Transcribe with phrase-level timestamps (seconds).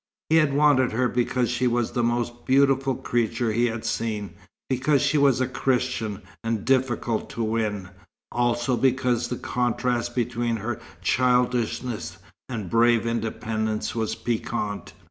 [0.31, 4.33] He had wanted her because she was the most beautiful creature he had seen,
[4.67, 7.89] because she was a Christian and difficult to win;
[8.31, 12.17] also because the contrast between her childishness
[12.49, 14.93] and brave independence was piquant.